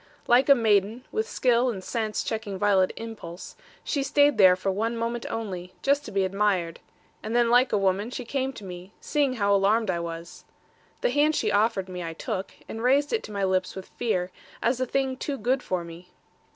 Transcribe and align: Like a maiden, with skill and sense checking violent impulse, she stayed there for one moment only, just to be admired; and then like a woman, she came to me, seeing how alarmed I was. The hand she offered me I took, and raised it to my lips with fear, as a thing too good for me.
Like 0.25 0.49
a 0.49 0.55
maiden, 0.55 1.05
with 1.11 1.29
skill 1.29 1.69
and 1.69 1.83
sense 1.83 2.23
checking 2.23 2.57
violent 2.57 2.91
impulse, 2.95 3.55
she 3.83 4.01
stayed 4.01 4.39
there 4.39 4.55
for 4.55 4.71
one 4.71 4.97
moment 4.97 5.27
only, 5.29 5.75
just 5.83 6.03
to 6.05 6.11
be 6.11 6.25
admired; 6.25 6.79
and 7.21 7.35
then 7.35 7.51
like 7.51 7.71
a 7.71 7.77
woman, 7.77 8.09
she 8.09 8.25
came 8.25 8.51
to 8.53 8.63
me, 8.63 8.93
seeing 8.99 9.33
how 9.33 9.53
alarmed 9.53 9.91
I 9.91 9.99
was. 9.99 10.43
The 11.01 11.11
hand 11.11 11.35
she 11.35 11.51
offered 11.51 11.87
me 11.87 12.01
I 12.03 12.13
took, 12.13 12.49
and 12.67 12.81
raised 12.81 13.13
it 13.13 13.21
to 13.25 13.31
my 13.31 13.43
lips 13.43 13.75
with 13.75 13.89
fear, 13.89 14.31
as 14.59 14.81
a 14.81 14.87
thing 14.87 15.17
too 15.17 15.37
good 15.37 15.61
for 15.61 15.83
me. 15.83 16.09